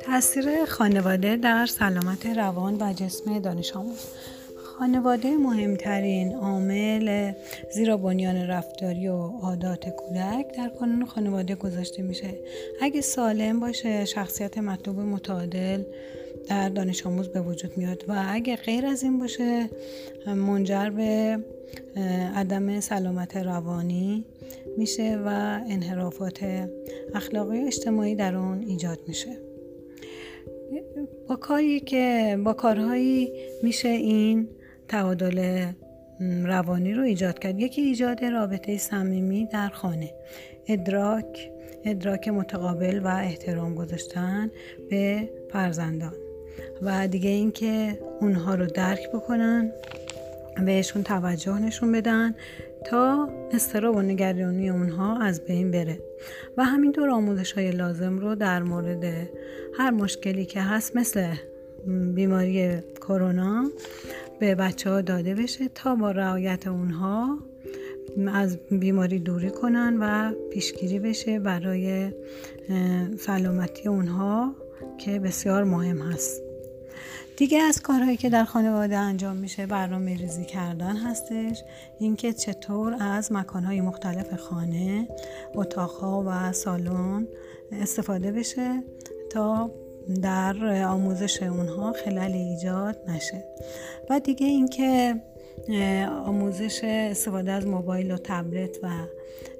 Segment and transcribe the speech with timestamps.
[0.00, 4.06] تاثیر خانواده در سلامت روان و جسم دانش آموز.
[4.78, 7.32] خانواده مهمترین عامل
[7.74, 12.34] زیرا بنیان رفتاری و عادات کودک در کانون خانواده گذاشته میشه.
[12.82, 15.82] اگه سالم باشه شخصیت مطلوب متعادل
[16.48, 19.70] در دانش آموز به وجود میاد و اگه غیر از این باشه
[20.26, 21.38] منجر به
[22.36, 24.24] عدم سلامت روانی
[24.76, 25.28] میشه و
[25.68, 26.40] انحرافات
[27.14, 29.30] اخلاقی و اجتماعی در اون ایجاد میشه.
[31.28, 34.48] با کاری که با کارهایی میشه این
[34.88, 35.66] تعادل
[36.44, 37.60] روانی رو ایجاد کرد.
[37.60, 40.14] یکی ایجاد رابطه صمیمی در خانه.
[40.68, 41.50] ادراک
[41.84, 44.50] ادراک متقابل و احترام گذاشتن
[44.90, 46.14] به فرزندان.
[46.82, 49.72] و دیگه اینکه اونها رو درک بکنن.
[50.64, 52.34] بهشون توجه نشون بدن
[52.86, 55.98] تا استراب و نگرانی اونها از بین بره.
[56.56, 59.28] و همینطور آموزش های لازم رو در مورد
[59.78, 61.34] هر مشکلی که هست مثل
[62.14, 63.70] بیماری کرونا
[64.40, 67.38] به بچه ها داده بشه تا با رعایت اونها
[68.32, 72.12] از بیماری دوری کنن و پیشگیری بشه برای
[73.18, 74.54] سلامتی اونها
[74.98, 76.49] که بسیار مهم هست.
[77.40, 81.62] دیگه از کارهایی که در خانواده انجام میشه برنامه ریزی کردن هستش.
[81.98, 85.08] اینکه چطور از مکانهای مختلف خانه
[85.54, 87.28] اتاقها و سالن
[87.72, 88.82] استفاده بشه
[89.30, 89.70] تا
[90.22, 93.44] در آموزش اونها خلل ایجاد نشه.
[94.10, 95.22] و دیگه اینکه
[96.24, 98.88] آموزش استفاده از موبایل و تبلت و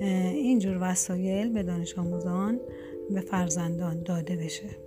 [0.00, 2.60] اینجور وسایل به دانش آموزان
[3.10, 4.85] به فرزندان داده بشه.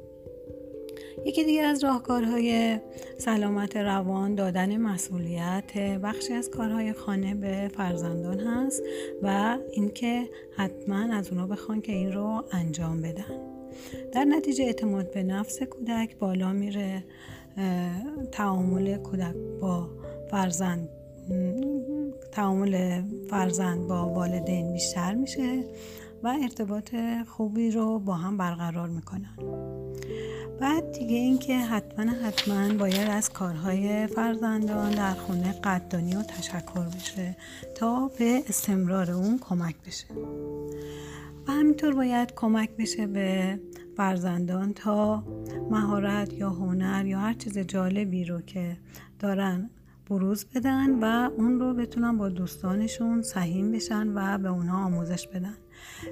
[1.25, 2.79] یکی دیگه از راهکارهای
[3.17, 8.83] سلامت روان دادن مسئولیت بخشی از کارهای خانه به فرزندان هست
[9.23, 13.59] و اینکه حتما از اونا بخوان که این رو انجام بدن.
[14.13, 17.03] در نتیجه اعتماد به نفس کودک بالا میره
[18.31, 19.89] تعامل کودک با
[20.31, 20.89] فرزند
[22.31, 25.63] تعامل فرزند با والدین بیشتر میشه
[26.23, 26.95] و ارتباط
[27.27, 29.35] خوبی رو با هم برقرار می‌کنن.
[30.61, 37.35] بعد دیگه اینکه حتما حتما باید از کارهای فرزندان در خونه قدردانی و تشکر بشه
[37.75, 40.05] تا به استمرار اون کمک بشه.
[41.47, 43.59] و همینطور باید کمک بشه به
[43.97, 45.23] فرزندان تا
[45.71, 48.77] مهارت یا هنر یا هر چیز جالبی رو که
[49.19, 49.69] دارن
[50.09, 55.55] بروز بدن و اون رو بتونن با دوستانشون سهیم بشن و به اونها آموزش بدن.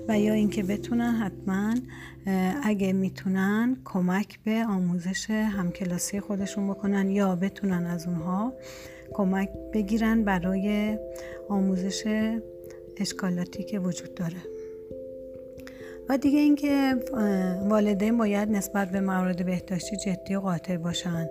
[0.08, 1.76] و یا اینکه بتونن حتما
[2.64, 8.54] اگه می‌تونن کمک به آموزش همکلاسی خودشون بکنن یا بتونن از اونها
[9.14, 10.98] کمک بگیرن برای
[11.50, 12.04] آموزش
[12.98, 14.44] اشکالاتی که وجود داره.
[16.10, 16.96] و دیگه اینکه
[17.70, 21.30] والدین باید نسبت به موارد بهداشتی جدی و قاطع باشن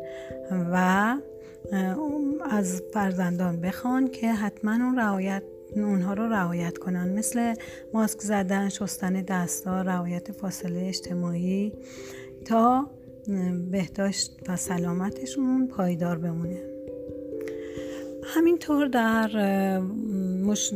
[0.72, 1.16] و
[2.50, 5.42] از فرزندان بخوان که حتما اون رعایت
[5.74, 7.18] اونها رو رعایت کنن.
[7.18, 7.54] مثل
[7.94, 11.72] ماسک زدن شستن دستا رعایت فاصله اجتماعی
[12.44, 12.90] تا
[13.70, 16.62] بهداشت و سلامتشون پایدار بمونه.
[18.24, 19.28] همینطور در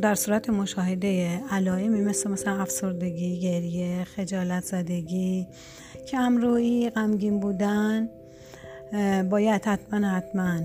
[0.02, 5.46] در صورت مشاهده علائمی مثل مثلا افسردگی، گریه، خجالت زدگی،
[6.08, 8.08] کمرویی، غمگین بودن
[9.30, 10.60] باید حتما حتما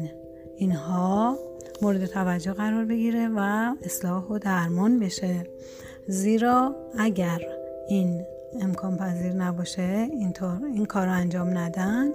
[0.57, 1.37] اینها
[1.81, 3.39] مورد توجه قرار بگیره و
[3.83, 5.47] اصلاح و درمان بشه.
[6.07, 7.41] زیرا اگر
[7.89, 8.25] این
[8.61, 12.11] امکان پذیر نباشه اینطور این کار رو انجام ندن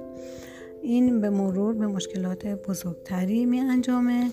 [0.83, 4.31] این به مرور به مشکلات بزرگتری می انجامه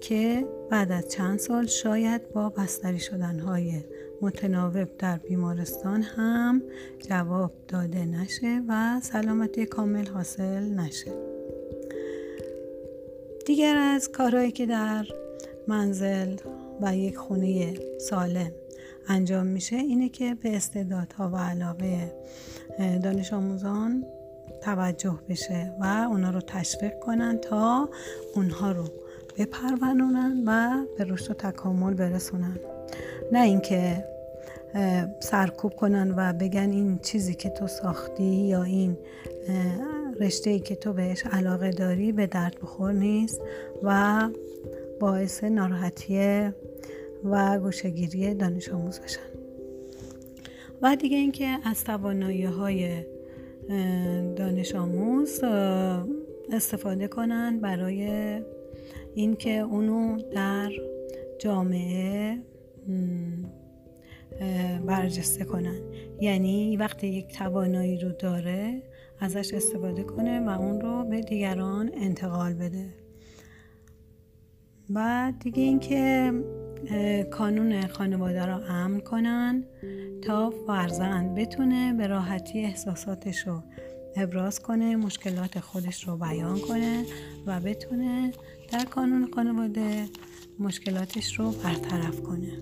[0.00, 3.84] که بعد از چند سال شاید با بستری شدنهای
[4.22, 6.62] متناوب در بیمارستان هم
[7.08, 11.29] جواب داده نشه و سلامتی کامل حاصل نشه.
[13.46, 15.06] دیگر از کارهایی که در
[15.68, 16.36] منزل
[16.80, 18.52] و یک خونه سالم
[19.08, 22.12] انجام میشه اینه که به استعدادها و علاقه
[22.78, 24.04] دانش آموزان
[24.62, 27.88] توجه بشه و اونا رو تشویق کنن تا
[28.34, 28.84] اونها رو
[29.38, 32.56] بپرونونن و به رشد و تکامل برسونن.
[33.32, 34.04] نه اینکه
[35.20, 38.98] سرکوب کنن و بگن این چیزی که تو ساختی یا این
[40.20, 43.40] رشته ای که تو بهش علاقه داری به درد بخور نیست
[43.82, 44.28] و
[45.00, 46.50] باعث ناراحتی
[47.24, 49.20] و گوشگیری دانش آموز بشن.
[50.82, 53.04] و دیگه اینکه از توانایی های
[54.36, 55.40] دانش آموز
[56.52, 58.08] استفاده کنن برای
[59.14, 60.70] اینکه اونو در
[61.38, 62.38] جامعه
[64.86, 65.80] برجسته کنن.
[66.20, 68.82] یعنی وقتی یک توانایی رو داره
[69.20, 72.94] ازش استفاده کنه و اون رو به دیگران انتقال بده.
[74.90, 76.32] بعد دیگه اینکه
[77.30, 79.64] کانون خانواده رو امن کنن
[80.22, 83.62] تا فرزند بتونه به راحتی احساساتش رو
[84.16, 87.04] ابراز کنه مشکلات خودش رو بیان کنه
[87.46, 88.32] و بتونه
[88.72, 90.06] در کانون خانواده
[90.58, 92.52] مشکلاتش رو برطرف کنه.